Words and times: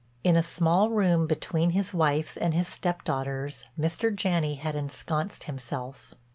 In 0.23 0.35
a 0.35 0.41
small 0.41 0.89
room 0.89 1.27
between 1.27 1.69
his 1.77 1.93
wife's 1.93 2.35
and 2.35 2.55
his 2.55 2.67
stepdaughter's 2.67 3.65
Mr. 3.79 4.11
Janney 4.11 4.55
had 4.55 4.75
ensconced 4.75 5.43
himself. 5.43 6.15